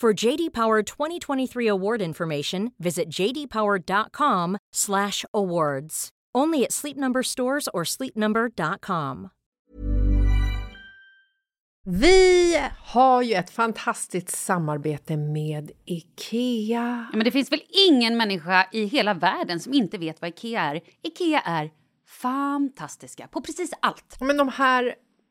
For 0.00 0.26
JD 0.26 0.52
Power 0.52 0.82
2023 0.82 1.68
award 1.68 2.02
information, 2.02 2.70
visit 2.78 3.08
jdpower.com/awards. 3.08 6.08
Only 6.38 6.64
at 6.64 6.72
Sleep 6.72 6.96
Number 6.96 7.22
stores 7.22 7.68
or 7.74 7.84
sleepnumber.com. 7.84 9.28
Vi 11.86 12.60
har 12.84 13.22
ju 13.22 13.34
ett 13.34 13.50
fantastiskt 13.50 14.28
samarbete 14.28 15.16
med 15.16 15.70
IKEA. 15.84 17.06
Ja, 17.12 17.16
men 17.16 17.24
det 17.24 17.30
finns 17.30 17.52
väl 17.52 17.62
ingen 17.88 18.16
människa 18.16 18.66
i 18.72 18.84
hela 18.84 19.14
världen 19.14 19.60
som 19.60 19.74
inte 19.74 19.98
vet 19.98 20.20
vad 20.20 20.30
Ikea 20.30 20.62
är. 20.62 20.80
Ikea 21.02 21.40
är 21.40 21.70
fantastiska 22.08 23.28
på 23.28 23.40
precis 23.40 23.72
allt. 23.82 24.16
Men 24.20 24.36
de 24.36 24.48
här, 24.48 24.94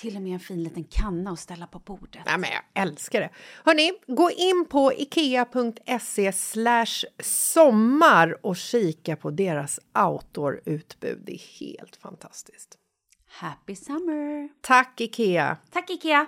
Till 0.00 0.16
och 0.16 0.22
med 0.22 0.32
en 0.32 0.40
fin 0.40 0.62
liten 0.62 0.84
kanna 0.84 1.30
att 1.30 1.38
ställa 1.38 1.66
på 1.66 1.78
bordet. 1.78 2.22
Nej, 2.26 2.38
men 2.38 2.50
jag 2.50 2.82
älskar 2.82 3.20
det. 3.20 3.30
Hörni, 3.64 3.92
gå 4.06 4.30
in 4.30 4.66
på 4.68 4.92
ikea.se 4.92 6.32
sommar 7.22 8.46
och 8.46 8.56
kika 8.56 9.16
på 9.16 9.30
deras 9.30 9.80
outdoor-utbud. 9.98 11.22
Det 11.26 11.32
är 11.32 11.60
helt 11.60 11.96
fantastiskt. 11.96 12.78
Happy 13.26 13.76
summer! 13.76 14.48
Tack, 14.60 15.00
Ikea! 15.00 15.56
Tack 15.70 15.90
Ikea! 15.90 16.26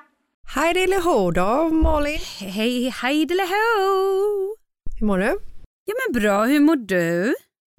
Hej 0.54 0.86
då 1.04 1.30
då, 1.30 1.68
Malin! 1.68 2.18
Hej, 2.38 2.88
hejdeleho! 2.88 4.56
Hur 4.98 5.06
mår 5.06 5.18
du? 5.18 5.40
Ja 5.84 5.94
men 6.06 6.22
bra, 6.22 6.44
hur 6.44 6.60
mår 6.60 6.76
du? 6.76 7.34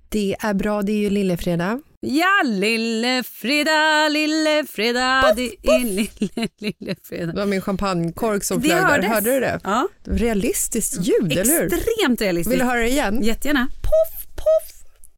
Det 0.10 0.36
är 0.40 0.54
bra, 0.54 0.82
det 0.82 0.92
är 0.92 0.98
ju 0.98 1.10
lillefredag. 1.10 1.82
Ja, 2.04 2.42
lillefredag, 2.46 4.12
lillefredag, 4.12 5.36
det 5.36 5.42
är 5.64 5.80
lille, 5.86 6.48
lillefredag. 6.60 7.36
Det 7.36 7.40
var 7.40 7.46
min 7.46 7.62
champagnekork 7.62 8.44
som 8.44 8.62
flög 8.62 8.78
där. 8.78 9.02
Hörde 9.02 9.34
du 9.34 9.40
det? 9.40 9.60
Ja, 9.64 9.88
realistiskt 10.04 11.08
ljud, 11.08 11.32
eller 11.32 11.60
hur? 11.60 11.74
extremt 11.74 12.22
realistiskt. 12.22 12.52
Vill 12.54 12.60
du 12.60 12.66
höra 12.66 12.80
det 12.80 12.90
igen? 12.90 13.24
Jättegärna. 13.24 13.68
Poff, 13.82 14.26
poff. 14.36 14.71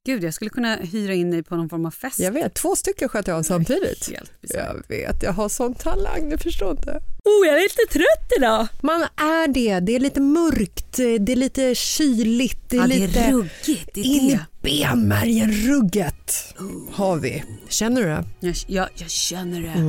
Gud, 0.06 0.24
jag 0.24 0.34
skulle 0.34 0.50
kunna 0.50 0.76
hyra 0.76 1.14
in 1.14 1.32
dig 1.32 1.44
på 1.44 1.56
någon 1.56 1.70
form 1.70 1.86
av 1.86 1.92
fest. 1.92 2.20
Jag 2.20 2.32
vet, 2.32 2.54
två 2.54 2.76
stycken 2.76 3.10
sköt 3.10 3.28
jag 3.28 3.38
av 3.38 3.44
samtidigt. 3.44 4.10
Jag 4.42 4.82
vet, 4.88 5.24
jag 5.24 5.34
har 5.34 5.50
sån 5.50 5.74
talang, 5.76 6.30
du 6.30 6.38
förstår 6.38 6.72
inte. 6.72 6.92
Oh, 7.26 7.48
jag 7.48 7.58
är 7.58 7.62
lite 7.62 7.94
trött 7.94 8.32
idag. 8.38 8.68
Man 8.82 9.02
är 9.16 9.48
det, 9.48 9.80
det 9.80 9.96
är 9.96 10.00
lite 10.00 10.22
mörkt, 10.22 10.94
det 10.98 11.32
är 11.32 11.36
lite 11.36 11.76
kyligt, 11.76 12.70
det 12.70 12.78
är 12.78 12.82
Ja, 12.82 12.88
det 12.88 12.94
lite 13.08 13.20
är 13.20 13.32
ruggigt. 13.32 13.90
Det 13.94 14.02
in 14.02 14.26
är 14.26 14.34
i 14.34 14.40
det. 14.62 14.70
benmärgen 14.70 15.52
rugget. 15.52 16.56
Har 16.92 17.16
vi. 17.18 17.44
Känner 17.70 18.02
du 18.02 18.08
det? 18.08 18.24
Jag, 18.40 18.56
jag, 18.68 18.90
jag 18.96 19.10
känner 19.10 19.62
det. 19.62 19.80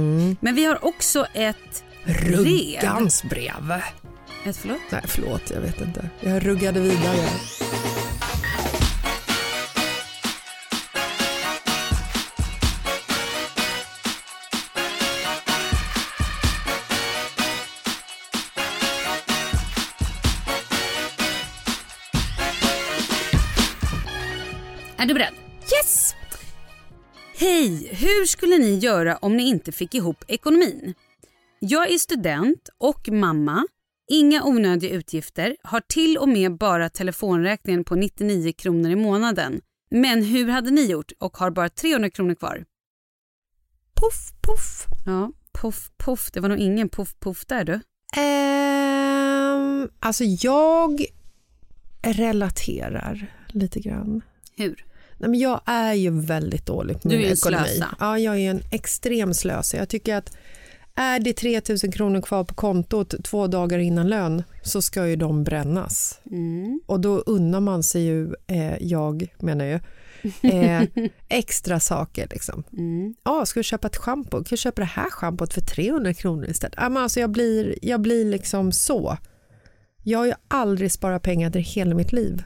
Men 0.41 0.55
vi 0.55 0.65
har 0.65 0.85
också 0.85 1.27
ett 1.35 1.85
brev. 2.05 2.39
Ruggans 2.39 3.23
brev. 3.23 3.73
Ett 4.47 4.57
förlåt? 4.57 4.79
Nej, 4.91 5.03
förlåt, 5.09 5.51
jag 5.55 5.61
vet 5.61 5.81
inte. 5.81 6.11
Jag 6.21 6.47
ruggade 6.47 6.81
vidare. 6.81 7.29
Är 25.05 25.09
du 25.09 25.15
beredd? 25.15 25.35
Yes! 25.61 26.15
Hej! 27.37 27.89
Hur 27.95 28.27
skulle 28.27 28.59
ni 28.59 28.79
göra 28.79 29.17
om 29.17 29.37
ni 29.37 29.49
inte 29.49 29.73
fick 29.73 29.95
ihop 29.95 30.25
ekonomin? 30.29 30.95
Jag 31.59 31.93
är 31.93 31.99
student 31.99 32.69
och 32.79 33.09
mamma. 33.09 33.67
Inga 34.11 34.45
onödiga 34.45 34.95
utgifter. 34.95 35.57
Har 35.63 35.81
till 35.81 36.19
och 36.19 36.29
med 36.29 36.57
bara 36.57 36.89
telefonräkningen 36.89 37.85
på 37.85 37.95
99 37.95 38.53
kronor 38.53 38.91
i 38.91 38.97
månaden. 38.97 39.61
Men 39.91 40.23
hur 40.23 40.49
hade 40.49 40.71
ni 40.71 40.87
gjort 40.87 41.13
och 41.19 41.37
har 41.37 41.51
bara 41.51 41.69
300 41.69 42.11
kronor 42.11 42.35
kvar? 42.35 42.65
Puff, 44.01 44.33
puff. 44.43 44.87
Ja, 45.07 45.33
puff, 45.53 45.91
puff. 45.97 46.31
Det 46.33 46.41
var 46.41 46.49
nog 46.49 46.59
ingen 46.59 46.89
puff, 46.89 47.15
puff 47.21 47.47
där 47.47 47.65
du. 47.65 47.73
Um, 48.21 49.91
alltså 50.01 50.25
jag 50.25 51.05
relaterar 52.03 53.33
lite 53.49 53.81
grann. 53.81 54.23
Hur? 54.57 54.85
Nej, 55.19 55.31
men 55.31 55.41
jag 55.41 55.61
är 55.65 55.95
ju 55.95 56.11
väldigt 56.21 56.67
dålig 56.67 57.03
på 57.03 57.09
Du 57.09 57.15
är 57.15 57.19
min 57.19 57.33
ekonomi. 57.33 57.65
slösa. 57.69 57.97
Ja, 58.01 58.19
jag 58.19 58.39
är 58.39 58.51
en 58.51 58.63
extrem 58.71 59.35
slösa. 59.35 59.77
Jag 59.77 59.89
tycker 59.89 60.17
att 60.17 60.37
är 60.97 61.21
det 61.21 61.33
3 61.33 61.61
000 61.69 61.93
kronor 61.93 62.21
kvar 62.21 62.45
på 62.45 62.55
kontot 62.55 63.15
två 63.25 63.47
dagar 63.47 63.79
innan 63.79 64.09
lön 64.09 64.43
så 64.63 64.83
ska 64.83 65.07
ju 65.07 65.17
de 65.17 65.45
brännas. 65.45 66.21
Mm. 66.31 66.81
Och 66.87 67.01
då 67.01 67.19
unnar 67.19 67.61
man 67.61 67.83
sig 67.83 68.03
ju, 68.03 68.35
eh, 68.47 68.83
jag 68.83 69.35
menar 69.39 69.65
ju, 69.65 69.81
eh, 70.51 70.83
extra 71.29 71.81
saker. 71.81 72.29
Liksom. 72.31 72.65
Mm. 72.73 73.15
Ja, 73.25 73.47
ska 73.47 73.61
vi 73.61 73.65
köpa 73.65 73.87
ett 73.87 73.97
schampo? 73.97 74.37
Kan 74.37 74.47
jag 74.51 74.59
köpa 74.59 74.81
det 74.83 74.87
här 74.87 75.11
schampot 75.11 75.55
för 75.55 75.61
300 75.61 76.15
kronor 76.15 76.51
istället? 76.51 76.75
Ja, 76.77 76.89
men 76.89 77.03
alltså 77.03 77.21
jag, 77.21 77.31
blir, 77.31 77.79
jag 77.83 78.01
blir 78.01 78.25
liksom 78.25 78.73
så. 78.73 79.17
Jag 80.03 80.19
har 80.19 80.27
ju 80.27 80.35
aldrig 80.49 80.93
sparat 80.93 81.23
pengar 81.23 81.51
till 81.51 81.61
hela 81.61 81.95
mitt 81.95 82.13
liv. 82.13 82.43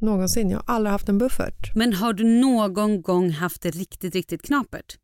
Någonsin. 0.00 0.50
Jag 0.50 0.58
har 0.66 0.74
aldrig 0.74 0.90
haft 0.92 1.08
en 1.08 1.18
buffert. 1.18 1.74
Men 1.74 1.92
har 1.92 2.12
du 2.12 2.24
någon 2.24 3.02
gång 3.02 3.30
haft 3.30 3.62
det 3.62 3.70
riktigt, 3.70 4.14
riktigt 4.14 4.42
knapert? 4.42 4.98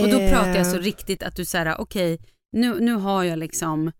Och 0.00 0.08
då 0.08 0.20
Eh, 0.20 0.30
pratar 0.32 0.54
jag 0.56 0.66
så 0.66 0.78
riktigt 0.78 1.22
att 1.22 1.36
du 1.36 1.44
säger 1.44 1.80
okej, 1.80 2.18
nu, 2.52 2.80
nu 2.80 2.94
har 2.94 3.24
jag 3.24 3.38
liksom, 3.38 3.92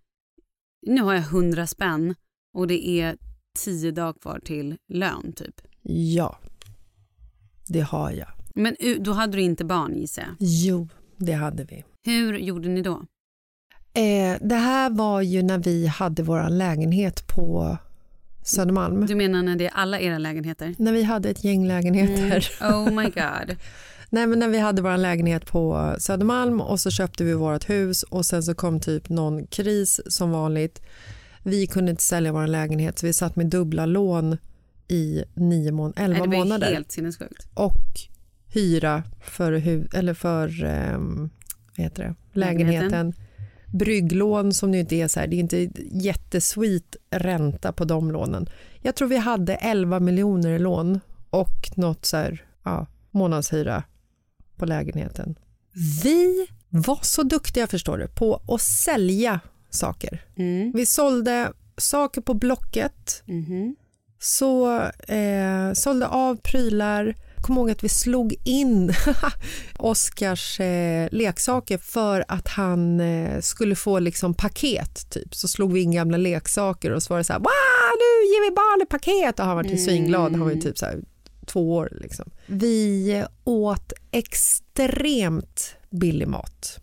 nu 0.86 1.02
har 1.02 1.14
jag 1.14 1.22
hundra 1.22 1.66
spänn 1.66 2.14
och 2.54 2.66
det 2.66 2.88
är 2.88 3.16
tio 3.64 3.90
dagar 3.90 4.12
kvar 4.12 4.40
till 4.44 4.76
lön 4.92 5.32
typ. 5.32 5.54
Ja, 5.82 6.38
det 7.68 7.80
har 7.80 8.10
jag. 8.10 8.28
Men 8.54 8.76
då 8.98 9.12
hade 9.12 9.36
du 9.36 9.42
inte 9.42 9.64
barn 9.64 9.94
gissar 9.96 10.22
jag. 10.22 10.34
Jo, 10.38 10.88
det 11.16 11.32
hade 11.32 11.64
vi. 11.64 11.84
Hur 12.04 12.38
gjorde 12.38 12.68
ni 12.68 12.82
då? 12.82 13.04
Eh, 13.92 14.36
det 14.40 14.54
här 14.54 14.90
var 14.90 15.20
ju 15.20 15.42
när 15.42 15.58
vi 15.58 15.86
hade 15.86 16.22
vår 16.22 16.48
lägenhet 16.50 17.26
på 17.28 17.78
Södermalm. 18.46 19.06
Du 19.06 19.14
menar 19.14 19.42
när 19.42 19.56
det 19.56 19.66
är 19.66 19.70
alla 19.74 20.00
era 20.00 20.18
lägenheter? 20.18 20.74
När 20.78 20.92
vi 20.92 21.02
hade 21.02 21.30
ett 21.30 21.44
gäng 21.44 21.66
lägenheter. 21.68 22.48
Oh 22.60 22.90
my 22.92 23.04
god. 23.04 23.56
Nej, 24.10 24.26
men 24.26 24.38
när 24.38 24.48
vi 24.48 24.58
hade 24.58 24.82
vår 24.82 24.96
lägenhet 24.96 25.46
på 25.46 25.94
Södermalm 25.98 26.60
och 26.60 26.80
så 26.80 26.90
köpte 26.90 27.24
vi 27.24 27.32
vårt 27.34 27.68
hus 27.70 28.02
och 28.02 28.26
sen 28.26 28.42
så 28.42 28.54
kom 28.54 28.80
typ 28.80 29.08
någon 29.08 29.46
kris 29.46 30.00
som 30.06 30.30
vanligt. 30.30 30.82
Vi 31.42 31.66
kunde 31.66 31.90
inte 31.90 32.02
sälja 32.02 32.32
vår 32.32 32.46
lägenhet 32.46 32.98
så 32.98 33.06
vi 33.06 33.12
satt 33.12 33.36
med 33.36 33.46
dubbla 33.46 33.86
lån 33.86 34.36
i 34.88 35.24
nio 35.34 35.72
mån- 35.72 35.92
elva 35.96 36.18
Nej, 36.18 36.28
det 36.30 36.36
månader 36.38 36.72
helt 36.72 36.92
sinnessjukt. 36.92 37.46
och 37.54 37.74
hyra 38.46 39.02
för, 39.20 39.52
hu- 39.52 39.96
eller 39.96 40.14
för 40.14 40.64
ehm, 40.64 41.30
vad 41.76 41.84
heter 41.84 42.02
det? 42.02 42.14
lägenheten. 42.40 42.90
Lägenheten. 42.90 43.25
Brygglån 43.72 44.52
som 44.54 44.70
nu 44.70 44.78
inte 44.80 44.96
är 44.96 45.08
så 45.08 45.20
här, 45.20 45.26
det 45.26 45.36
är 45.36 45.40
inte 45.40 45.68
jättesweet 45.92 46.96
ränta 47.10 47.72
på 47.72 47.84
de 47.84 48.10
lånen. 48.10 48.48
Jag 48.82 48.94
tror 48.94 49.08
vi 49.08 49.16
hade 49.16 49.54
11 49.54 50.00
miljoner 50.00 50.50
i 50.50 50.58
lån 50.58 51.00
och 51.30 51.70
något 51.76 52.04
så 52.04 52.16
här, 52.16 52.44
ja, 52.62 52.86
månadshyra 53.10 53.82
på 54.56 54.66
lägenheten. 54.66 55.38
Vi 56.02 56.46
var 56.68 56.98
så 57.02 57.22
duktiga 57.22 57.66
förstår 57.66 57.98
du 57.98 58.08
på 58.08 58.42
att 58.48 58.60
sälja 58.60 59.40
saker. 59.70 60.24
Mm. 60.36 60.72
Vi 60.74 60.86
sålde 60.86 61.52
saker 61.76 62.20
på 62.20 62.34
Blocket, 62.34 63.22
Mhm. 63.26 63.76
så 64.18 64.80
eh, 65.08 65.72
sålde 65.74 66.06
av 66.06 66.36
prylar. 66.36 67.14
Kom 67.46 67.56
ihåg 67.56 67.70
att 67.70 67.84
vi 67.84 67.88
slog 67.88 68.34
in 68.44 68.92
Oscars 69.78 70.60
eh, 70.60 71.08
leksaker 71.12 71.78
för 71.78 72.24
att 72.28 72.48
han 72.48 73.00
eh, 73.00 73.40
skulle 73.40 73.76
få 73.76 73.98
liksom 73.98 74.34
paket. 74.34 75.10
Typ. 75.10 75.34
Så 75.34 75.48
slog 75.48 75.72
vi 75.72 75.80
in 75.80 75.92
gamla 75.92 76.16
leksaker 76.16 76.90
och 76.90 77.02
så 77.02 77.12
var 77.14 77.18
det 77.18 77.24
så 77.24 77.32
här, 77.32 77.40
nu 77.40 78.26
ger 78.28 78.50
vi 78.50 78.54
barnet 78.54 78.88
paket. 78.88 79.40
Och 79.40 79.46
han 79.46 79.56
var 79.56 79.64
ju 79.64 79.76
svinglad, 79.78 80.32
han 80.32 80.40
var 80.40 80.50
ju 80.50 80.60
typ 80.60 80.78
så 80.78 80.86
här, 80.86 81.00
två 81.46 81.74
år. 81.74 81.88
Liksom. 82.00 82.30
Vi 82.46 83.24
åt 83.44 83.92
extremt 84.10 85.74
billig 85.90 86.28
mat. 86.28 86.78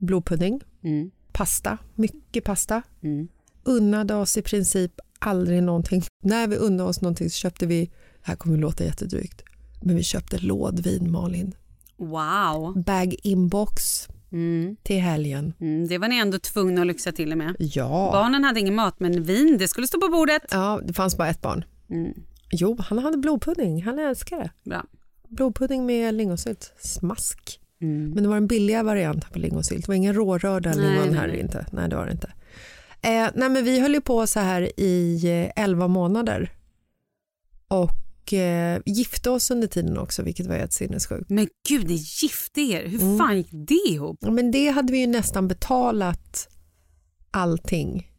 Blodpudding, 0.00 0.60
Mm. 0.84 1.10
pasta, 1.32 1.78
mycket 1.94 2.44
pasta 2.44 2.82
Mm. 3.02 3.28
unnade 3.64 4.14
oss 4.14 4.36
i 4.36 4.42
princip 4.42 4.92
aldrig 5.18 5.62
någonting. 5.62 6.02
När 6.22 6.46
vi 6.46 6.56
unnade 6.56 6.88
oss 6.88 7.00
någonting 7.00 7.30
så 7.30 7.34
köpte 7.36 7.66
vi, 7.66 7.84
det 7.84 7.90
här 8.22 8.36
kommer 8.36 8.54
att 8.54 8.60
låta 8.60 8.84
jättedrygt, 8.84 9.42
men 9.80 9.96
vi 9.96 10.02
köpte 10.02 10.38
lådvin 10.38 11.10
Malin. 11.10 11.54
Wow. 11.96 12.82
Bag-inbox 12.84 14.08
Mm. 14.32 14.76
till 14.82 15.00
helgen. 15.00 15.52
Mm. 15.60 15.88
Det 15.88 15.98
var 15.98 16.08
ni 16.08 16.18
ändå 16.18 16.38
tvungna 16.38 16.80
att 16.80 16.86
lyxa 16.86 17.12
till 17.12 17.36
med. 17.36 17.56
Ja. 17.58 18.10
Barnen 18.12 18.44
hade 18.44 18.60
ingen 18.60 18.74
mat 18.74 19.00
men 19.00 19.22
vin 19.22 19.56
det 19.58 19.68
skulle 19.68 19.86
stå 19.86 20.00
på 20.00 20.08
bordet. 20.08 20.42
ja, 20.50 20.80
det 20.84 20.92
fanns 20.92 21.16
bara 21.16 21.28
ett 21.28 21.42
barn. 21.42 21.64
Mm. 21.90 22.12
Jo, 22.52 22.76
han 22.80 22.98
hade 22.98 23.18
blodpudding. 23.18 23.82
Han 23.82 23.98
älskar 23.98 24.38
det. 24.38 24.50
Bra. 24.70 24.84
Blodpudding 25.28 25.86
med 25.86 26.14
lingonsylt. 26.14 26.72
Smask. 26.78 27.60
Mm. 27.80 28.10
Men 28.10 28.22
det 28.22 28.28
var 28.28 28.36
en 28.36 28.46
billiga 28.46 28.82
variant 28.82 29.32
på 29.32 29.38
lingonsylt. 29.38 29.84
Det 29.84 29.88
var 29.88 29.94
ingen 29.94 30.14
rårörda 30.14 30.72
lingon 30.72 31.14
här 31.18 31.28
nej. 31.28 31.40
inte. 31.40 31.66
Nej, 31.72 31.88
det 31.88 31.96
var 31.96 32.06
det 32.06 32.12
inte. 32.12 32.32
Eh, 33.02 33.28
nej, 33.34 33.48
men 33.48 33.64
vi 33.64 33.80
höll 33.80 33.94
ju 33.94 34.00
på 34.00 34.26
så 34.26 34.40
här 34.40 34.80
i 34.80 35.20
eh, 35.56 35.64
11 35.64 35.88
månader. 35.88 36.52
Och 37.68 37.90
eh, 38.32 38.80
gifte 38.86 39.30
oss 39.30 39.50
under 39.50 39.68
tiden 39.68 39.98
också, 39.98 40.22
vilket 40.22 40.46
var 40.46 40.54
helt 40.56 40.72
sinnessjukt. 40.72 41.30
Men 41.30 41.48
gud, 41.68 41.86
ni 41.88 41.94
gifte 42.22 42.60
er. 42.60 42.86
Hur 42.88 43.02
Mm. 43.02 43.18
fan 43.18 43.36
gick 43.36 43.48
det 43.52 43.88
ihop? 43.88 44.18
Ja, 44.20 44.30
men 44.30 44.50
det 44.50 44.68
hade 44.70 44.92
vi 44.92 44.98
ju 44.98 45.06
nästan 45.06 45.48
betalat 45.48 46.48
allting. 47.30 48.10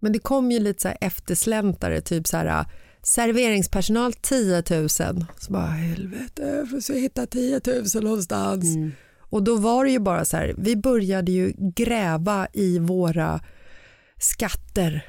Men 0.00 0.12
det 0.12 0.18
kom 0.18 0.50
ju 0.52 0.58
lite 0.58 0.82
så 0.82 0.88
här 0.88 0.98
eftersläntare, 1.00 2.00
typ 2.00 2.26
så 2.26 2.36
här 2.36 2.46
äh, 2.46 2.66
serveringspersonal 3.02 4.12
10 4.12 4.62
000. 4.70 4.88
Så 4.88 5.24
bara 5.48 5.66
helvete, 5.66 6.42
jag 6.72 6.84
får 6.84 6.94
hitta 6.94 7.26
10 7.26 7.60
000 7.94 8.04
någonstans. 8.04 8.64
Mm. 8.76 8.92
Och 9.20 9.42
då 9.42 9.56
var 9.56 9.84
det 9.84 9.90
ju 9.90 9.98
bara 9.98 10.24
så 10.24 10.36
här, 10.36 10.54
vi 10.58 10.76
började 10.76 11.32
ju 11.32 11.52
gräva 11.76 12.48
i 12.52 12.78
våra 12.78 13.40
skatter. 14.18 15.06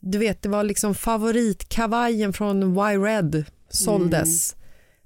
Du 0.00 0.18
vet, 0.18 0.42
det 0.42 0.48
var 0.48 0.64
liksom 0.64 0.94
favoritkavajen 0.94 2.32
från 2.32 2.62
Y-Red 2.78 3.44
såldes. 3.68 4.56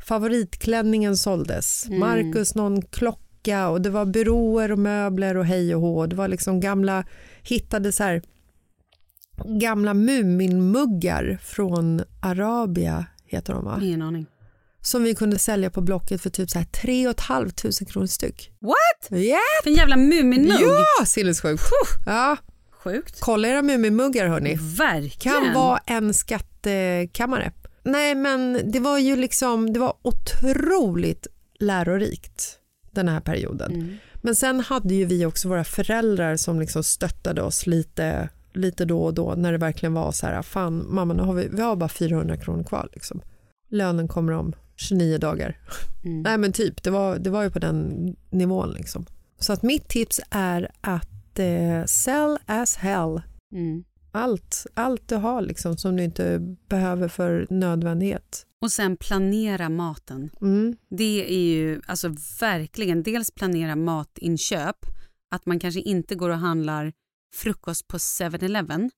Favoritklänningen 0.06 1.16
såldes. 1.16 1.86
Mm. 1.86 1.98
Marcus 2.00 2.54
någon 2.54 2.82
klocka 2.82 3.68
och 3.68 3.80
det 3.82 3.90
var 3.90 4.04
byråer 4.04 4.72
och 4.72 4.78
möbler 4.78 5.36
och 5.36 5.44
hej 5.46 5.74
och 5.74 5.80
hå. 5.80 6.06
Det 6.06 6.16
var 6.16 6.28
liksom 6.28 6.60
gamla, 6.60 7.04
hittade 7.42 7.92
så 7.92 8.02
här 8.02 8.22
gamla 9.44 9.94
Muminmuggar 9.94 11.38
från 11.42 12.02
Arabia 12.22 13.04
heter 13.26 13.52
de 13.52 13.64
va? 13.64 13.78
Ingen 13.82 14.02
aning. 14.02 14.26
Som 14.82 15.02
vi 15.02 15.14
kunde 15.14 15.38
sälja 15.38 15.70
på 15.70 15.80
Blocket 15.80 16.23
för 16.23 16.30
typ 16.30 16.50
så 16.50 16.58
här 16.58 16.64
3 16.66 17.14
500 17.28 17.52
kronor 17.88 18.06
styck. 18.06 18.52
What? 18.61 19.20
Ja, 19.20 19.38
För 19.62 19.70
en 19.70 19.76
jävla 19.76 19.96
Muminmugg. 19.96 20.61
ja 20.61 21.06
sinnessjukt. 21.06 21.62
Ja, 22.06 22.37
Sjukt. 22.70 23.20
kolla 23.20 23.49
era 23.49 23.62
Muminmuggar 23.62 24.28
hörni. 24.28 24.58
Verkligen. 24.78 25.42
Kan 25.44 25.54
vara 25.54 25.78
en 25.87 26.14
skattkammare. 26.14 27.52
Nej 27.82 28.14
men 28.14 28.70
det 28.70 28.80
var 28.80 28.99
ju 28.99 29.16
liksom, 29.16 29.72
det 29.72 29.80
var 29.80 29.94
otroligt 30.02 31.26
lärorikt 31.58 32.58
den 32.90 33.08
här 33.08 33.20
perioden. 33.20 33.72
Mm. 33.75 33.96
Men 34.22 34.34
sen 34.34 34.60
hade 34.60 34.94
ju 34.94 35.04
vi 35.04 35.26
också 35.26 35.49
våra 35.49 35.64
föräldrar 35.64 36.37
som 36.37 36.60
liksom 36.60 36.84
stöttade 36.84 37.42
oss 37.42 37.66
lite, 37.66 38.28
lite 38.52 38.84
då 38.84 39.02
och 39.02 39.14
då 39.14 39.34
när 39.37 39.52
det 39.52 39.58
verkligen 39.58 39.94
var 39.94 40.12
så 40.12 40.26
här, 40.26 40.42
fan 40.42 40.87
mamma 40.88 41.14
nu 41.14 41.22
har 41.22 41.34
vi, 41.34 41.49
vi 41.49 41.62
har 41.62 41.76
bara 41.76 41.88
400 41.88 42.37
kronor 42.37 42.64
kvar 42.64 42.88
liksom. 42.92 43.20
Lönen 43.68 44.08
kommer 44.08 44.32
om 44.32 44.52
29 44.76 45.18
dagar. 45.18 45.58
Mm. 46.04 46.22
Nej 46.22 46.38
men 46.38 46.52
typ, 46.52 46.82
det 46.82 46.90
var, 46.90 47.18
det 47.18 47.30
var 47.30 47.42
ju 47.42 47.50
på 47.50 47.58
den 47.58 48.06
nivån 48.30 48.70
liksom. 48.70 49.06
Så 49.38 49.52
att 49.52 49.62
mitt 49.62 49.88
tips 49.88 50.20
är 50.30 50.70
att 50.80 51.38
eh, 51.38 51.84
sell 51.87 52.38
as 52.46 52.76
hell. 52.76 53.22
Mm. 53.52 53.84
Allt, 54.12 54.67
allt 54.75 55.09
du 55.09 55.17
har 55.17 55.43
liksom 55.43 55.76
som 55.76 55.97
du 55.97 56.05
inte 56.05 56.57
behöver 56.69 57.09
för 57.09 57.47
nödvändighet. 57.50 58.47
Och 58.62 58.73
sen 58.73 58.97
planera 58.97 59.69
maten. 59.69 60.31
Mm. 60.40 60.76
Det 60.90 61.33
är 61.35 61.55
ju 61.55 61.81
alltså 61.87 62.14
verkligen 62.40 63.02
dels 63.02 63.31
planera 63.31 63.76
matinköp. 63.76 64.76
Att 65.35 65.47
man 65.47 65.59
kanske 65.59 65.81
inte 65.81 66.14
går 66.14 66.31
och 66.31 66.38
handlar 66.38 66.93
frukost 67.35 67.88
på 67.88 67.97
7-Eleven 67.97 68.90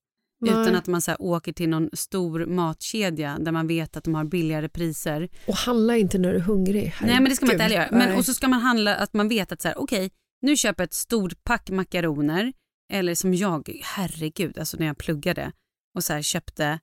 utan 0.45 0.75
att 0.75 0.87
man 0.87 1.01
så 1.01 1.15
åker 1.15 1.53
till 1.53 1.69
någon 1.69 1.89
stor 1.93 2.45
matkedja 2.45 3.37
där 3.39 3.51
man 3.51 3.67
vet 3.67 3.97
att 3.97 4.03
de 4.03 4.15
har 4.15 4.23
billigare 4.23 4.69
priser. 4.69 5.29
Och 5.47 5.55
handla 5.55 5.97
inte 5.97 6.17
när 6.17 6.29
du 6.29 6.35
är 6.35 6.41
hungrig. 6.41 6.93
Nej 7.01 7.13
men 7.13 7.23
det 7.23 7.35
ska 7.35 7.45
man 7.45 7.53
inte 7.53 7.63
Herregud. 7.63 7.81
heller 7.81 7.97
göra. 7.99 8.07
Men, 8.09 8.17
och 8.17 8.25
så 8.25 8.33
ska 8.33 8.47
man 8.47 8.59
handla 8.59 8.95
att 8.95 9.13
man 9.13 9.29
vet 9.29 9.51
att 9.51 9.61
så 9.61 9.67
här, 9.67 9.77
okej 9.77 10.11
nu 10.41 10.55
köper 10.55 10.83
jag 10.83 10.87
ett 10.87 10.93
stort 10.93 11.43
pack 11.43 11.69
makaroner 11.69 12.53
eller 12.91 13.15
som 13.15 13.33
jag, 13.33 13.79
herregud, 13.83 14.57
alltså 14.59 14.77
när 14.77 14.85
jag 14.85 14.97
pluggade 14.97 15.51
och 15.95 16.03
så 16.03 16.21
köpte 16.21 16.79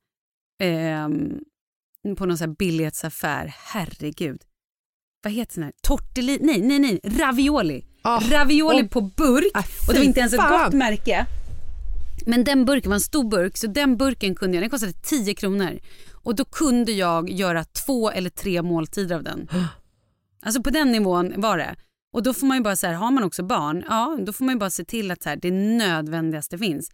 ehm, 0.62 1.38
på 2.16 2.26
någon 2.26 2.38
så 2.38 2.46
billighetsaffär, 2.48 3.54
herregud. 3.58 4.40
Vad 5.22 5.32
heter 5.32 5.54
den 5.54 5.64
här? 5.64 5.72
Tortelli? 5.82 6.38
Nej, 6.40 6.60
nej, 6.62 6.78
nej, 6.78 7.00
ravioli. 7.04 7.84
Ah, 8.02 8.20
ravioli 8.30 8.82
och- 8.86 8.90
på 8.90 9.00
burk 9.00 9.50
Ah, 9.54 9.62
och 9.88 9.92
det 9.92 9.98
var 9.98 10.04
inte 10.06 10.20
ens 10.20 10.32
ett 10.32 10.40
gott 10.50 10.72
märke. 10.72 11.26
Men 12.26 12.44
den 12.44 12.64
burken 12.64 12.90
var 12.90 12.94
en 12.94 13.00
stor 13.00 13.24
burk 13.30 13.56
så 13.56 13.66
den 13.66 13.96
burken 13.96 14.34
kunde 14.34 14.56
jag, 14.56 14.62
den 14.62 14.70
kostade 14.70 14.92
10 14.92 15.34
kronor. 15.34 15.78
Och 16.12 16.34
då 16.34 16.44
kunde 16.44 16.92
jag 16.92 17.30
göra 17.30 17.64
två 17.64 18.10
eller 18.10 18.30
tre 18.30 18.62
måltider 18.62 19.16
av 19.16 19.22
den. 19.22 19.48
Alltså 20.42 20.62
på 20.62 20.70
den 20.70 20.92
nivån 20.92 21.32
var 21.40 21.58
det. 21.58 21.76
Och 22.12 22.22
då 22.22 22.34
får 22.34 22.46
man 22.46 22.56
ju 22.56 22.62
bara 22.62 22.76
så 22.76 22.86
här, 22.86 22.94
har 22.94 23.10
man 23.10 23.24
också 23.24 23.42
barn, 23.42 23.84
ja 23.88 24.18
då 24.26 24.32
får 24.32 24.44
man 24.44 24.58
bara 24.58 24.70
se 24.70 24.84
till 24.84 25.10
att 25.10 25.22
så 25.22 25.28
här, 25.28 25.36
det 25.36 25.50
nödvändigaste 25.50 26.58
finns. 26.58 26.90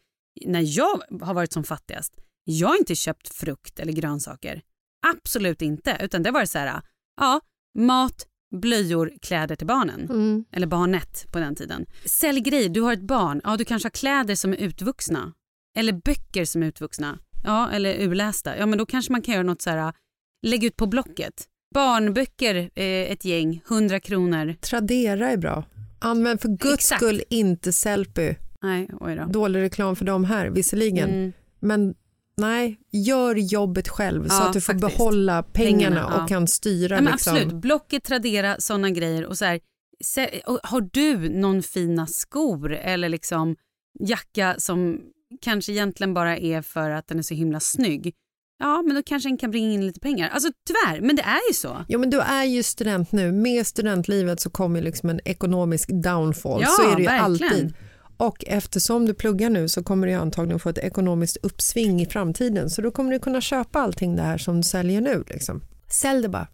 När 0.46 0.78
jag 0.78 1.00
har 1.20 1.34
varit 1.34 1.52
som 1.52 1.64
fattigast, 1.64 2.12
jag 2.44 2.68
har 2.68 2.78
inte 2.78 2.94
köpt 2.94 3.28
frukt 3.28 3.78
eller 3.78 3.92
grönsaker. 3.92 4.62
Absolut 5.06 5.62
inte, 5.62 5.98
utan 6.00 6.22
det 6.22 6.30
var 6.30 6.44
så 6.44 6.58
här, 6.58 6.82
ja, 7.20 7.40
mat, 7.78 8.26
blöjor, 8.56 9.12
kläder 9.22 9.56
till 9.56 9.66
barnen. 9.66 10.00
Mm. 10.00 10.44
Eller 10.52 10.66
barnet 10.66 11.32
på 11.32 11.38
den 11.38 11.54
tiden. 11.54 11.86
Sälj 12.04 12.40
grejer, 12.40 12.68
du 12.68 12.80
har 12.80 12.92
ett 12.92 13.06
barn, 13.06 13.40
ja 13.44 13.56
du 13.56 13.64
kanske 13.64 13.86
har 13.86 13.90
kläder 13.90 14.34
som 14.34 14.52
är 14.52 14.56
utvuxna. 14.56 15.32
Eller 15.76 15.92
böcker 15.92 16.44
som 16.44 16.62
är 16.62 16.66
utvuxna. 16.66 17.18
Ja, 17.44 17.70
eller 17.70 18.00
urlästa. 18.00 18.56
Ja 18.56 18.66
men 18.66 18.78
då 18.78 18.86
kanske 18.86 19.12
man 19.12 19.22
kan 19.22 19.34
göra 19.34 19.42
något 19.42 19.62
så 19.62 19.70
här, 19.70 19.92
lägg 20.46 20.64
ut 20.64 20.76
på 20.76 20.86
Blocket. 20.86 21.48
Barnböcker, 21.74 22.56
eh, 22.74 22.84
ett 23.12 23.24
gäng, 23.24 23.62
100 23.68 24.00
kronor. 24.00 24.54
Tradera 24.60 25.30
är 25.30 25.36
bra. 25.36 25.64
Använd 25.98 26.40
för 26.40 26.48
guds 26.48 26.74
Exakt. 26.74 27.02
skull 27.02 27.22
inte 27.30 27.72
Sellpy. 27.72 28.34
Nej, 28.62 28.90
oj 29.00 29.14
då. 29.16 29.24
Dålig 29.24 29.60
reklam 29.60 29.96
för 29.96 30.04
dem 30.04 30.24
här 30.24 30.50
visserligen. 30.50 31.10
Mm. 31.10 31.32
Men 31.60 31.94
nej, 32.36 32.78
gör 32.92 33.34
jobbet 33.34 33.88
själv 33.88 34.28
så 34.28 34.34
Ja, 34.34 34.46
att 34.46 34.52
du 34.52 34.60
får 34.60 34.72
faktiskt. 34.72 34.98
behålla 34.98 35.42
pengarna, 35.42 35.78
Pengarna, 35.96 36.08
ja. 36.16 36.22
och 36.22 36.28
kan 36.28 36.46
styra. 36.48 36.94
Ja, 36.96 37.02
men 37.02 37.12
liksom. 37.12 37.34
Absolut, 37.34 37.54
Blocket, 37.54 38.04
Tradera, 38.04 38.56
såna 38.58 38.90
grejer. 38.90 39.26
Och 39.26 39.38
så 39.38 39.44
här, 39.44 39.60
har 40.62 40.88
du 40.92 41.28
någon 41.28 41.62
fina 41.62 42.06
skor 42.06 42.72
eller 42.72 43.08
liksom 43.08 43.56
jacka 44.00 44.54
som 44.58 45.00
kanske 45.40 45.72
egentligen 45.72 46.14
bara 46.14 46.36
är 46.38 46.62
för 46.62 46.90
att 46.90 47.06
den 47.08 47.18
är 47.18 47.22
så 47.22 47.34
himla 47.34 47.60
snygg. 47.60 48.14
Ja, 48.58 48.82
men 48.82 48.94
då 48.96 49.02
kanske 49.02 49.28
den 49.28 49.38
kan 49.38 49.50
bringa 49.50 49.72
in 49.72 49.86
lite 49.86 50.00
pengar. 50.00 50.28
Alltså 50.28 50.48
tyvärr, 50.66 51.00
men 51.00 51.16
det 51.16 51.22
är 51.22 51.48
ju 51.50 51.54
så. 51.54 51.84
Jo, 51.88 52.00
men 52.00 52.10
du 52.10 52.20
är 52.20 52.44
ju 52.44 52.62
student 52.62 53.12
nu. 53.12 53.32
Med 53.32 53.66
studentlivet 53.66 54.40
så 54.40 54.50
kommer 54.50 54.82
liksom 54.82 55.10
en 55.10 55.20
ekonomisk 55.24 55.88
downfall. 56.02 56.60
Ja, 56.62 56.68
så 56.68 56.90
är 56.90 56.94
det 56.96 57.02
ju 57.02 57.08
verkligen. 57.08 57.52
alltid. 57.52 57.74
Och 58.16 58.44
eftersom 58.46 59.06
du 59.06 59.14
pluggar 59.14 59.50
nu 59.50 59.68
så 59.68 59.82
kommer 59.84 60.06
du 60.06 60.12
antagligen 60.12 60.58
få 60.60 60.68
ett 60.68 60.78
ekonomiskt 60.78 61.36
uppsving 61.42 62.00
i 62.02 62.06
framtiden. 62.06 62.70
Så 62.70 62.82
då 62.82 62.90
kommer 62.90 63.12
du 63.12 63.18
kunna 63.18 63.40
köpa 63.40 63.80
allting 63.80 64.16
det 64.16 64.22
här 64.22 64.38
som 64.38 64.56
du 64.56 64.62
säljer 64.62 65.00
nu. 65.00 65.24
Liksom. 65.26 65.62
Sälj 65.90 66.22
det 66.22 66.28
bara. 66.28 66.46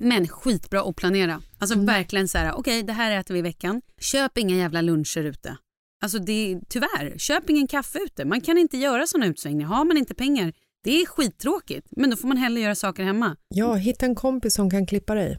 Men 0.00 0.28
skitbra 0.28 0.82
att 0.82 0.96
planera. 0.96 1.42
Alltså 1.58 1.74
Mm. 1.74 1.86
verkligen 1.86 2.28
så 2.28 2.38
här, 2.38 2.52
okej 2.54 2.82
det 2.82 2.92
här 2.92 3.10
äter 3.20 3.34
vi 3.34 3.38
i 3.38 3.42
veckan. 3.42 3.82
Köp 4.00 4.38
inga 4.38 4.56
jävla 4.56 4.80
luncher 4.80 5.24
ute. 5.24 5.56
Alltså 6.02 6.18
det, 6.18 6.60
tyvärr, 6.68 7.18
köp 7.18 7.50
ingen 7.50 7.66
kaffe 7.66 7.98
ute. 7.98 8.24
Man 8.24 8.40
kan 8.40 8.58
inte 8.58 8.76
göra 8.76 9.06
såna 9.06 9.26
utsvängningar. 9.26 9.68
Har 9.68 9.84
man 9.84 9.96
inte 9.96 10.14
pengar, 10.14 10.52
det 10.84 11.02
är 11.02 11.06
skittråkigt. 11.06 11.86
Men 11.90 12.10
då 12.10 12.16
får 12.16 12.28
man 12.28 12.36
hellre 12.36 12.60
göra 12.60 12.74
saker 12.74 13.04
hemma. 13.04 13.36
Ja, 13.48 13.74
hitta 13.74 14.06
en 14.06 14.14
kompis 14.14 14.54
som 14.54 14.70
kan 14.70 14.86
klippa 14.86 15.14
dig. 15.14 15.38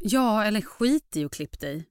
Ja, 0.00 0.44
eller 0.44 0.60
skit 0.60 1.16
i 1.16 1.24
att 1.24 1.32
klippa 1.32 1.56
dig. 1.60 1.84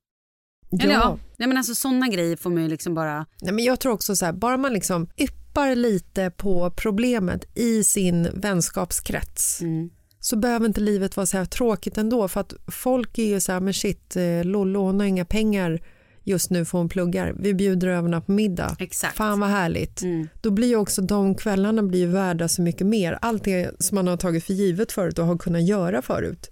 Eller 0.81 0.93
ja, 0.93 1.19
nej 1.37 1.47
men 1.47 1.57
alltså 1.57 1.75
sådana 1.75 2.07
grejer 2.07 2.35
får 2.35 2.49
man 2.49 2.63
ju 2.63 2.69
liksom 2.69 2.93
bara... 2.95 3.25
Nej, 3.41 3.53
men 3.53 3.63
jag 3.65 3.79
tror 3.79 3.93
också 3.93 4.15
så 4.15 4.25
här, 4.25 4.33
bara 4.33 4.57
man 4.57 4.73
liksom 4.73 5.09
yppar 5.17 5.75
lite 5.75 6.31
på 6.31 6.71
problemet 6.71 7.57
i 7.57 7.83
sin 7.83 8.29
vänskapskrets 8.33 9.61
Mm. 9.61 9.89
så 10.19 10.35
behöver 10.37 10.65
inte 10.65 10.81
livet 10.81 11.17
vara 11.17 11.25
så 11.25 11.37
här 11.37 11.45
tråkigt 11.45 11.97
ändå 11.97 12.27
för 12.27 12.41
att 12.41 12.53
folk 12.67 13.17
är 13.17 13.25
ju 13.25 13.39
så 13.41 13.51
här, 13.51 13.59
men 13.59 13.73
shit, 13.73 14.15
eh, 14.15 14.43
Lollo 14.43 14.79
hon 14.81 14.99
har 14.99 15.07
inga 15.07 15.25
pengar 15.25 15.81
just 16.25 16.49
nu 16.49 16.65
för 16.65 16.77
hon 16.77 16.89
pluggar. 16.89 17.35
Vi 17.39 17.53
bjuder 17.53 17.87
över 17.87 18.01
henne 18.09 18.21
på 18.21 18.31
middag. 18.31 18.75
Exakt. 18.79 19.17
Fan 19.17 19.39
vad 19.39 19.49
härligt. 19.49 20.01
Mm. 20.01 20.27
Då 20.41 20.51
blir 20.51 20.67
ju 20.67 20.75
också 20.75 21.01
de 21.01 21.35
kvällarna 21.35 21.83
blir 21.83 21.99
ju 21.99 22.07
värda 22.07 22.47
så 22.47 22.61
mycket 22.61 22.87
mer. 22.87 23.19
Allt 23.21 23.43
det 23.43 23.71
som 23.79 23.95
man 23.95 24.07
har 24.07 24.17
tagit 24.17 24.43
för 24.43 24.53
givet 24.53 24.91
förut 24.91 25.19
och 25.19 25.25
har 25.25 25.37
kunnat 25.37 25.63
göra 25.67 26.01
förut. 26.01 26.51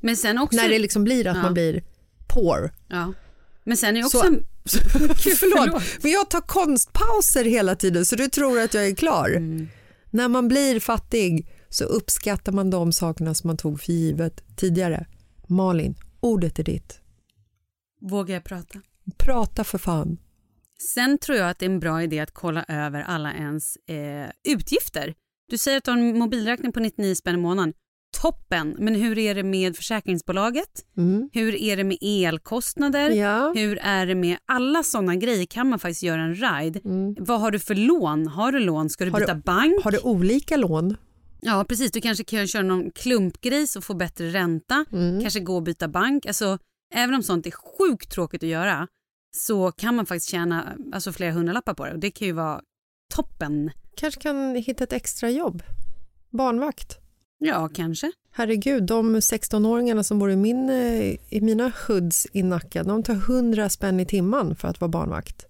Men 0.00 0.16
sen 0.16 0.38
också... 0.38 0.56
När 0.56 0.68
det 0.68 0.78
liksom 0.78 1.04
blir 1.04 1.26
att 1.26 1.36
Ja. 1.36 1.42
man 1.42 1.54
blir 1.54 1.82
poor. 2.28 2.70
ja. 2.88 3.12
Men 3.64 3.76
sen 3.76 3.96
är 3.96 4.04
också... 4.04 4.18
Så- 4.18 4.34
Förlåt, 4.90 5.20
förlåt. 5.20 5.82
men 6.02 6.10
jag 6.12 6.30
tar 6.30 6.40
konstpauser 6.40 7.44
hela 7.44 7.74
tiden 7.76 8.06
så 8.06 8.16
du 8.16 8.28
tror 8.28 8.60
att 8.60 8.74
jag 8.74 8.86
är 8.86 8.94
klar. 8.94 9.28
Mm. 9.28 9.68
När 10.10 10.28
man 10.28 10.48
blir 10.48 10.80
fattig 10.80 11.48
så 11.68 11.84
uppskattar 11.84 12.52
man 12.52 12.70
de 12.70 12.92
sakerna 12.92 13.34
som 13.34 13.48
man 13.48 13.56
tog 13.56 13.80
för 13.80 13.92
givet 13.92 14.42
tidigare. 14.56 15.06
Malin, 15.46 15.94
ordet 16.20 16.58
är 16.58 16.62
ditt. 16.64 17.00
Vågar 18.00 18.34
jag 18.34 18.44
prata? 18.44 18.78
Prata 19.18 19.64
för 19.64 19.78
fan. 19.78 20.18
Sen 20.94 21.18
tror 21.18 21.38
jag 21.38 21.50
att 21.50 21.58
det 21.58 21.66
är 21.66 21.70
en 21.70 21.80
bra 21.80 22.02
idé 22.02 22.20
att 22.20 22.30
kolla 22.34 22.64
över 22.68 23.02
alla 23.02 23.32
ens 23.34 23.76
eh, 23.76 24.52
utgifter. 24.54 25.14
Du 25.50 25.58
säger 25.58 25.78
att 25.78 25.84
du 25.84 25.90
har 25.90 25.98
en 25.98 26.18
mobilräkning 26.18 26.72
på 26.72 26.80
99 26.80 27.14
spänn 27.14 27.34
i 27.34 27.38
månaden. 27.38 27.72
Toppen! 28.22 28.76
Men 28.78 28.94
hur 28.94 29.18
är 29.18 29.34
det 29.34 29.42
med 29.42 29.76
försäkringsbolaget? 29.76 30.68
Mm. 30.96 31.30
Hur 31.32 31.54
är 31.54 31.76
det 31.76 31.84
med 31.84 31.98
elkostnader? 32.02 33.10
Ja. 33.10 33.52
Hur 33.56 33.78
är 33.82 34.06
det 34.06 34.14
med 34.14 34.36
alla 34.46 34.82
sådana 34.82 35.16
grejer? 35.16 35.46
Kan 35.46 35.68
man 35.68 35.78
faktiskt 35.78 36.02
göra 36.02 36.22
en 36.22 36.34
ride? 36.34 36.80
Mm. 36.84 37.14
Vad 37.18 37.40
har 37.40 37.50
du 37.50 37.58
för 37.58 37.74
lån? 37.74 38.26
Har 38.26 38.52
du 38.52 38.58
lån? 38.58 38.90
Ska 38.90 39.04
du 39.04 39.10
Har 39.10 39.20
du- 39.20 39.26
byta 39.26 39.34
bank? 39.34 39.84
Har 39.84 39.90
du 39.92 39.98
olika 39.98 40.56
lån? 40.56 40.96
Ja, 41.40 41.64
precis. 41.68 41.92
Du 41.92 42.00
kanske 42.00 42.24
kan 42.24 42.46
köra 42.46 42.62
någon 42.62 42.90
klumpgrej 42.90 43.66
och 43.76 43.84
få 43.84 43.94
bättre 43.94 44.28
ränta. 44.28 44.84
Mm. 44.92 45.20
Kanske 45.20 45.40
gå 45.40 45.56
och 45.56 45.62
byta 45.62 45.88
bank. 45.88 46.26
Alltså, 46.26 46.58
även 46.94 47.14
om 47.14 47.22
sånt 47.22 47.46
är 47.46 47.50
sjukt 47.50 48.10
tråkigt 48.10 48.42
att 48.42 48.48
göra 48.48 48.88
så 49.36 49.72
kan 49.72 49.94
man 49.96 50.06
faktiskt 50.06 50.30
tjäna 50.30 50.76
alltså, 50.92 51.12
flera 51.12 51.32
hundralappar 51.32 51.74
på 51.74 51.84
det. 51.84 51.92
Och 51.92 51.98
det 51.98 52.10
kan 52.10 52.26
ju 52.26 52.32
vara 52.32 52.60
toppen. 53.14 53.70
Kanske 53.96 54.20
kan 54.20 54.54
hitta 54.54 54.84
ett 54.84 54.92
extra 54.92 55.30
jobb. 55.30 55.62
Barnvakt. 56.30 56.98
Ja, 57.38 57.68
kanske. 57.68 58.12
Herregud, 58.32 58.86
de 58.86 59.16
16-åringarna 59.16 60.02
som 60.02 60.18
bor 60.18 60.30
i, 60.30 60.36
min, 60.36 60.70
eh, 60.70 61.16
i 61.28 61.40
mina 61.40 61.72
hoods 61.88 62.26
i 62.32 62.42
Nacka, 62.42 62.82
de 62.82 63.02
tar 63.02 63.14
100 63.14 63.68
spänn 63.68 64.00
i 64.00 64.06
timman 64.06 64.56
för 64.56 64.68
att 64.68 64.80
vara 64.80 64.88
barnvakt. 64.88 65.46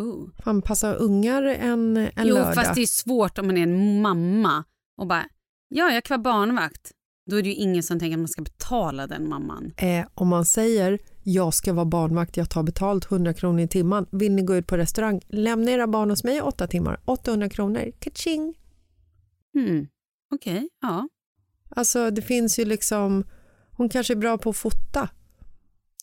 Uh. 0.00 0.28
Fan, 0.44 0.62
passa 0.62 0.94
ungar 0.94 1.42
en, 1.42 1.96
en 1.96 2.10
Jo, 2.16 2.34
lördag. 2.34 2.54
fast 2.54 2.74
det 2.74 2.82
är 2.82 2.86
svårt 2.86 3.38
om 3.38 3.46
man 3.46 3.58
är 3.58 3.62
en 3.62 4.02
mamma 4.02 4.64
och 4.96 5.06
bara, 5.06 5.24
ja, 5.68 5.90
jag 5.90 6.04
kan 6.04 6.22
vara 6.22 6.34
barnvakt. 6.34 6.92
Då 7.30 7.36
är 7.36 7.42
det 7.42 7.48
ju 7.48 7.54
ingen 7.54 7.82
som 7.82 7.98
tänker 7.98 8.14
att 8.16 8.20
man 8.20 8.28
ska 8.28 8.42
betala 8.42 9.06
den 9.06 9.28
mamman. 9.28 9.72
Eh, 9.76 10.06
om 10.14 10.28
man 10.28 10.44
säger 10.44 10.98
jag 11.22 11.54
ska 11.54 11.72
vara 11.72 11.84
barnvakt, 11.84 12.36
jag 12.36 12.50
tar 12.50 12.62
betalt 12.62 13.10
100 13.12 13.34
kronor 13.34 13.60
i 13.60 13.68
timman. 13.68 14.06
Vill 14.10 14.32
ni 14.32 14.42
gå 14.42 14.56
ut 14.56 14.66
på 14.66 14.76
restaurang? 14.76 15.20
Lämna 15.28 15.70
era 15.70 15.86
barn 15.86 16.10
hos 16.10 16.24
mig 16.24 16.36
i 16.36 16.40
åtta 16.40 16.66
timmar. 16.66 17.00
800 17.04 17.48
kronor. 17.48 17.92
Kaching! 17.98 18.54
Hmm. 19.54 19.86
Okej, 20.34 20.68
ja. 20.80 21.08
Alltså 21.68 22.10
det 22.10 22.22
finns 22.22 22.58
ju 22.58 22.64
liksom, 22.64 23.24
hon 23.70 23.88
kanske 23.88 24.12
är 24.14 24.16
bra 24.16 24.38
på 24.38 24.50
att 24.50 24.56
fota. 24.56 25.08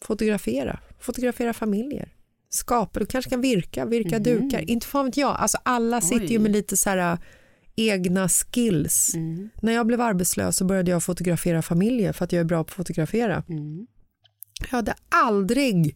Fotografera. 0.02 0.80
Fotografera 1.00 1.54
familjer. 1.54 2.14
Skapa, 2.50 3.00
du 3.00 3.06
kanske 3.06 3.30
kan 3.30 3.42
virka, 3.42 3.86
virka 3.86 4.16
Mhm. 4.16 4.24
dukar. 4.24 4.70
Inte 4.70 4.88
fan 4.88 5.06
vet 5.06 5.18
jag. 5.18 5.36
Alltså 5.40 5.58
alla 5.64 6.02
sitter 6.02 6.28
ju 6.28 6.38
Oj. 6.38 6.44
med 6.44 6.52
lite 6.52 6.78
så 6.78 6.90
här 6.90 7.18
egna 7.88 8.30
skills. 8.30 9.14
Mm. 9.16 9.50
När 9.62 9.74
jag 9.74 9.88
blev 9.88 10.02
arbetslös 10.02 10.58
så 10.58 10.66
började 10.66 10.92
jag 10.92 11.04
fotografera 11.04 11.62
familjer 11.62 12.14
för 12.14 12.26
att 12.26 12.32
jag 12.32 12.40
är 12.40 12.46
bra 12.46 12.64
på 12.64 12.70
att 12.70 12.76
fotografera. 12.76 13.44
Mm. 13.50 13.88
Jag 14.60 14.68
hade 14.68 14.94
aldrig 15.10 15.96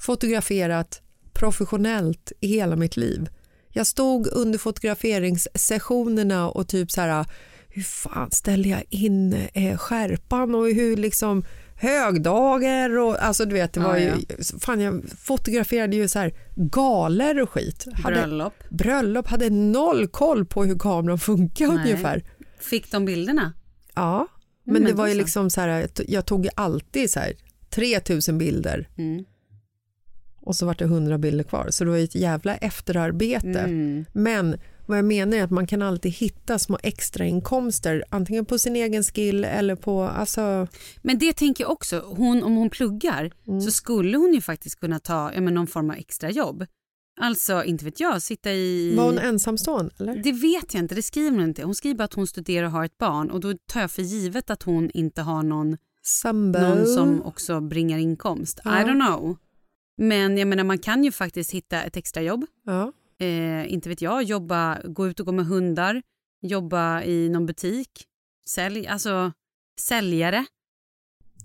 fotograferat 0.00 1.02
professionellt 1.32 2.32
i 2.40 2.46
hela 2.46 2.76
mitt 2.76 2.96
liv. 2.96 3.28
Jag 3.72 3.86
stod 3.86 4.26
under 4.32 4.58
fotograferingssessionerna 4.58 6.50
och 6.50 6.68
typ 6.68 6.90
så 6.90 7.00
här, 7.00 7.26
hur 7.68 7.82
fan 7.82 8.30
ställer 8.30 8.70
jag 8.70 8.82
in 8.90 9.32
eh, 9.54 9.76
skärpan 9.76 10.54
och 10.54 10.66
hur 10.66 10.96
liksom 10.96 11.44
högdagar 11.80 12.98
och 12.98 13.22
alltså 13.24 13.44
du 13.44 13.54
vet 13.54 13.72
det 13.72 13.80
var 13.80 13.96
Ja, 13.96 14.14
ju, 14.38 14.42
fan 14.60 14.80
jag 14.80 15.02
fotograferade 15.18 15.96
ju 15.96 16.08
så 16.08 16.18
här 16.18 16.32
galer 16.56 17.40
och 17.42 17.50
skit. 17.50 17.86
Hade, 17.92 18.16
Bröllop. 18.16 18.54
bröllop, 18.70 19.28
hade 19.28 19.50
noll 19.50 20.08
koll 20.08 20.44
på 20.46 20.64
hur 20.64 20.78
kameran 20.78 21.18
funkar 21.18 21.66
Nej. 21.66 21.76
ungefär. 21.76 22.22
Fick 22.60 22.90
de 22.92 23.04
bilderna? 23.04 23.52
Ja, 23.94 24.26
men, 24.64 24.76
Mm, 24.76 24.88
det 24.88 24.94
var 24.96 25.08
ju 25.08 25.14
liksom 25.14 25.50
så 25.50 25.60
här, 25.60 25.88
jag 26.08 26.26
tog 26.26 26.44
ju 26.44 26.50
alltid 26.54 27.10
så 27.10 27.20
här 27.20 27.32
3000 27.70 28.38
bilder 28.38 28.88
Mm. 28.98 29.24
Och 30.50 30.56
så 30.56 30.66
var 30.66 30.74
det 30.74 30.84
100 30.84 31.18
bilder 31.18 31.44
kvar. 31.44 31.66
Så 31.70 31.84
det 31.84 31.90
var 31.90 31.98
ett 31.98 32.14
jävla 32.14 32.56
efterarbete. 32.56 33.60
Mm. 33.60 34.04
Men 34.12 34.56
vad 34.86 34.98
jag 34.98 35.04
menar 35.04 35.36
är 35.36 35.42
att 35.42 35.50
man 35.50 35.66
kan 35.66 35.82
alltid 35.82 36.12
hitta 36.12 36.58
små 36.58 36.78
extrainkomster 36.82 38.04
antingen 38.10 38.44
på 38.44 38.58
sin 38.58 38.76
egen 38.76 39.02
skill 39.02 39.44
eller 39.44 39.76
på... 39.76 40.02
Alltså, 40.02 40.66
Men 41.02 41.18
det 41.18 41.32
tänker 41.32 41.64
jag 41.64 41.70
också, 41.70 42.04
hon, 42.06 42.42
om 42.42 42.56
hon 42.56 42.70
pluggar 42.70 43.30
Mm. 43.48 43.60
så 43.60 43.70
skulle 43.70 44.16
hon 44.18 44.34
ju 44.34 44.40
faktiskt 44.40 44.80
kunna 44.80 44.98
ta 44.98 45.30
ja, 45.34 45.40
men 45.40 45.54
någon 45.54 45.66
form 45.66 45.90
av 45.90 45.96
extra 45.96 46.30
jobb. 46.30 46.66
Alltså, 47.20 47.64
inte 47.64 47.84
vet 47.84 48.00
jag, 48.00 48.22
sitta 48.22 48.52
i... 48.52 48.94
var 48.96 49.04
hon 49.04 49.18
ensamstående? 49.18 49.94
Eller? 49.98 50.16
Det 50.16 50.32
vet 50.32 50.74
jag 50.74 50.82
inte, 50.82 50.94
det 50.94 51.02
skriver 51.02 51.30
hon 51.30 51.48
inte. 51.48 51.62
Hon 51.62 51.74
skriver 51.74 51.96
bara 51.96 52.04
att 52.04 52.14
hon 52.14 52.26
studerar 52.26 52.66
och 52.66 52.72
har 52.72 52.84
ett 52.84 52.98
barn 52.98 53.30
och 53.30 53.40
då 53.40 53.54
tar 53.72 53.80
jag 53.80 53.90
för 53.90 54.02
givet 54.02 54.50
att 54.50 54.62
hon 54.62 54.90
inte 54.94 55.22
har 55.22 55.42
någon, 55.42 55.76
Sambo? 56.02 56.58
någon 56.58 56.86
som 56.86 57.22
också 57.22 57.60
bringar 57.60 57.98
inkomst. 57.98 58.60
Ja. 58.64 58.80
I 58.80 58.84
don't 58.84 59.06
know. 59.06 59.36
Men 60.02 60.38
jag 60.38 60.48
menar 60.48 60.64
man 60.64 60.78
kan 60.78 61.04
ju 61.04 61.12
faktiskt 61.12 61.50
hitta 61.50 61.82
ett 61.82 61.96
extrajobb. 61.96 62.46
Ja. 62.66 62.92
eh, 63.18 63.72
inte 63.72 63.88
vet 63.88 64.02
jag, 64.02 64.22
jobba, 64.22 64.78
gå 64.84 65.08
ut 65.08 65.20
och 65.20 65.26
gå 65.26 65.32
med 65.32 65.46
hundar, 65.46 66.02
jobba 66.42 67.02
i 67.02 67.28
någon 67.28 67.46
butik, 67.46 68.04
sälj, 68.46 68.86
alltså 68.86 69.32
säljare. 69.80 70.44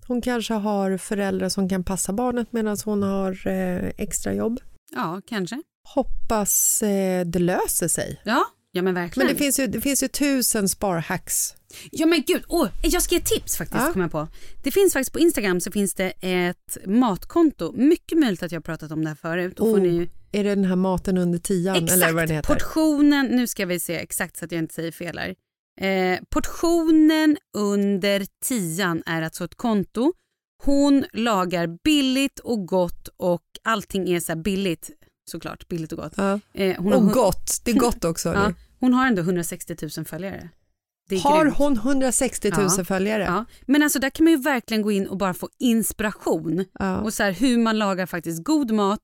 Hon 0.07 0.21
kanske 0.21 0.53
har 0.53 0.97
föräldrar 0.97 1.49
som 1.49 1.69
kan 1.69 1.83
passa 1.83 2.13
barnet 2.13 2.53
medan 2.53 2.77
hon 2.85 3.03
har 3.03 3.47
eh, 3.47 3.91
extrajobb. 3.97 4.59
Ja, 4.91 5.21
kanske. 5.25 5.61
Hoppas 5.95 6.81
eh, 6.81 7.25
det 7.25 7.39
löser 7.39 7.87
sig. 7.87 8.21
Ja, 8.25 8.45
ja 8.75 8.81
men 8.81 8.93
verkligen. 8.93 9.27
Men 9.27 9.35
det 9.35 9.43
finns 9.43 9.59
ju, 9.59 9.67
det 9.67 9.81
finns 9.81 10.03
ju 10.03 10.07
tusen 10.07 10.69
sparhacks. 10.69 11.55
Ja 11.91 12.05
men 12.05 12.23
gud, 12.27 12.43
oh, 12.47 12.67
jag 12.83 13.01
ska 13.01 13.15
ge 13.15 13.21
tips 13.21 13.57
faktiskt. 13.57 13.83
Ja. 13.83 13.93
Kom 13.93 14.01
jag 14.01 14.11
på. 14.11 14.27
Det 14.63 14.71
finns 14.71 14.93
faktiskt 14.93 15.13
på 15.13 15.19
Instagram 15.19 15.59
så 15.59 15.71
finns 15.71 15.93
det 15.93 16.13
ett 16.21 16.77
matkonto. 16.85 17.71
Mycket 17.71 18.19
möjligt 18.19 18.43
att 18.43 18.51
jag 18.51 18.59
har 18.59 18.63
pratat 18.63 18.91
om 18.91 19.03
det 19.03 19.07
här 19.09 19.15
förut. 19.15 19.59
Oh, 19.59 19.79
ni, 19.79 20.09
Är 20.31 20.43
det 20.43 20.55
den 20.55 20.65
här 20.65 20.75
maten 20.75 21.17
under 21.17 21.39
tian 21.39 21.75
eller 21.75 21.87
vad 21.87 21.97
den 21.99 22.07
exakt, 22.17 22.31
heter? 22.31 22.53
portionen, 22.53 23.25
nu 23.25 23.47
ska 23.47 23.65
vi 23.65 23.79
se 23.79 23.95
exakt 23.95 24.37
så 24.37 24.45
att 24.45 24.51
jag 24.51 24.59
inte 24.59 24.73
säger 24.73 24.91
fel 24.91 25.17
här. 25.17 25.35
Eh, 25.81 26.19
portionen 26.29 27.37
under 27.57 28.25
tian 28.45 29.03
är 29.05 29.21
alltså 29.21 29.45
ett 29.45 29.55
konto. 29.55 30.13
Hon 30.63 31.05
lagar 31.13 31.77
billigt 31.83 32.39
och 32.39 32.65
gott 32.67 33.07
och 33.17 33.43
allting 33.63 34.09
är 34.09 34.19
så 34.19 34.35
billigt 34.35 34.91
såklart, 35.31 35.67
billigt 35.67 35.91
och 35.91 35.97
gott. 35.97 36.13
Ja. 36.17 36.39
Eh, 36.53 36.75
hon, 36.77 36.93
Och 36.93 37.01
hun- 37.01 37.11
gott, 37.11 37.61
det 37.63 37.71
är 37.71 37.75
gott 37.75 38.03
också. 38.05 38.29
ja, 38.33 38.53
hon 38.79 38.93
har 38.93 39.07
ändå 39.07 39.21
160 39.21 39.75
000 39.97 40.05
följare. 40.05 40.49
Har 41.23 41.43
grymt. 41.43 41.57
hon 41.57 41.73
160 41.77 42.51
000 42.57 42.69
Ja. 42.77 42.83
följare? 42.85 43.23
Ja, 43.23 43.45
men 43.65 43.83
alltså 43.83 43.99
där 43.99 44.09
kan 44.09 44.23
man 44.23 44.33
ju 44.33 44.39
verkligen 44.39 44.81
gå 44.81 44.91
in 44.91 45.07
och 45.07 45.17
bara 45.17 45.33
få 45.33 45.49
inspiration 45.59 46.65
Ja. 46.79 46.97
och 47.01 47.13
så 47.13 47.23
här, 47.23 47.31
hur 47.31 47.57
man 47.57 47.77
lagar 47.77 48.05
faktiskt 48.05 48.43
god 48.43 48.71
mat 48.71 49.01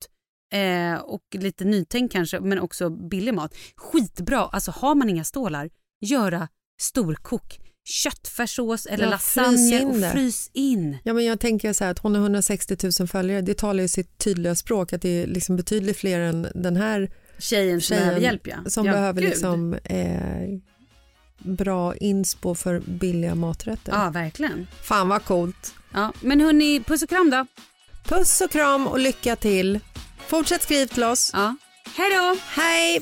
eh, 0.53 0.93
och 1.01 1.21
lite 1.33 1.65
nytänk 1.65 2.11
kanske, 2.11 2.39
men 2.39 2.59
också 2.59 2.89
billig 2.89 3.33
mat. 3.33 3.55
Skitbra, 3.75 4.39
alltså 4.39 4.71
har 4.71 4.95
man 4.95 5.09
inga 5.09 5.23
stålar, 5.23 5.69
göra 6.01 6.47
storkok, 6.81 7.59
köttfärssås 7.83 8.85
eller 8.85 9.03
Ja, 9.03 9.09
lasagne 9.09 9.85
och 9.85 10.11
frys 10.11 10.49
in. 10.53 10.97
Ja, 11.03 11.13
men 11.13 11.25
jag 11.25 11.39
tänker 11.39 11.73
så 11.73 11.83
här 11.83 11.91
att 11.91 11.99
hon 11.99 12.15
har 12.15 12.21
160 12.21 12.77
000 12.99 13.07
följare. 13.07 13.41
Det 13.41 13.57
talar 13.57 13.81
ju 13.81 13.87
sitt 13.87 14.17
tydliga 14.17 14.55
språk 14.55 14.93
att 14.93 15.01
det 15.01 15.09
är 15.23 15.27
liksom 15.27 15.55
betydligt 15.55 15.97
fler 15.97 16.19
än 16.19 16.47
den 16.55 16.75
här 16.75 17.11
Tjejen 17.41 17.81
som 17.81 17.98
behöver 17.98 18.19
hjälp 18.19 18.48
ja. 18.48 18.69
som 18.69 18.86
ja, 18.86 18.93
behöver 18.93 19.21
gud. 19.21 19.29
liksom, 19.29 19.74
eh, 19.83 20.60
bra 21.38 21.95
inspo 21.95 22.55
för 22.55 22.79
billiga 22.79 23.36
maträtter. 23.36 23.91
Ja, 23.91 24.10
verkligen. 24.10 24.67
Fan 24.83 25.10
vad 25.10 25.25
coolt. 25.25 25.74
Ja, 25.93 26.13
men 26.21 26.41
hörni, 26.41 26.83
puss 26.83 27.03
och 27.03 27.10
kram 27.10 27.29
då. 27.29 27.45
Puss 28.03 28.41
och 28.41 28.51
kram 28.51 28.88
och 28.88 29.00
lycka 29.00 29.36
till. 29.36 29.79
Fortsätt 30.27 30.63
skriv 30.63 30.88
till 30.88 31.03
oss. 31.03 31.31
Ja. 31.33 31.55
Hej 31.98 32.10
då! 32.10 32.38
Hej! 32.62 33.01